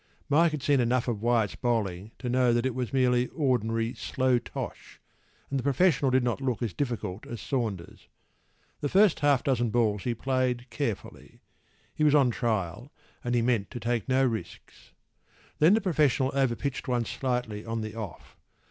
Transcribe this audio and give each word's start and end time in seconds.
Mike 0.29 0.51
had 0.51 0.63
seen 0.63 0.79
enough 0.79 1.07
of 1.07 1.21
Wyatt’s 1.21 1.53
bowling 1.55 2.11
to 2.17 2.27
know 2.27 2.53
that 2.53 2.65
it 2.65 2.73
was 2.73 2.91
merely 2.91 3.27
ordinary 3.27 3.93
“slow 3.93 4.39
tosh,” 4.39 4.99
and 5.51 5.59
the 5.59 5.63
professional 5.63 6.09
did 6.09 6.23
not 6.23 6.41
look 6.41 6.63
as 6.63 6.73
difficult 6.73 7.27
as 7.27 7.39
Saunders. 7.39 8.07
The 8.79 8.89
first 8.89 9.19
half 9.19 9.43
dozen 9.43 9.69
balls 9.69 10.01
he 10.01 10.15
played 10.15 10.67
carefully. 10.71 11.41
He 11.93 12.03
was 12.03 12.15
on 12.15 12.31
trial, 12.31 12.91
and 13.23 13.35
he 13.35 13.43
meant 13.43 13.69
to 13.69 13.79
take 13.79 14.09
no 14.09 14.25
risks. 14.25 14.93
Then 15.59 15.75
the 15.75 15.81
professional 15.81 16.31
over 16.33 16.55
pitched 16.55 16.87
one 16.87 17.05
slightly 17.05 17.63
on 17.63 17.81
the 17.81 17.93
off. 17.93 18.35